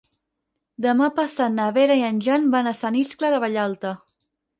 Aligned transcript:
Demà 0.85 1.09
passat 1.19 1.53
na 1.57 1.67
Vera 1.75 1.97
i 1.99 2.01
en 2.07 2.21
Jan 2.29 2.47
van 2.57 2.71
a 2.71 2.73
Sant 2.79 2.97
Iscle 3.03 3.31
de 3.35 3.43
Vallalta. 3.45 3.93